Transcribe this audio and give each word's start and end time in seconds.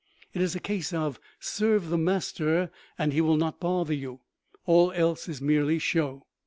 It 0.33 0.41
is 0.41 0.55
a 0.55 0.59
case 0.59 0.93
of 0.93 1.19
serve 1.39 1.89
the 1.91 1.97
master 1.99 2.71
and 2.97 3.13
he 3.13 3.21
will 3.21 3.37
not 3.37 3.59
bother 3.59 3.93
you; 3.93 4.21
all 4.65 4.91
else 4.93 5.29
is 5.29 5.43
merely 5.43 5.77
show. 5.77 6.25